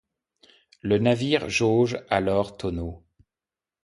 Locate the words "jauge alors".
1.47-2.57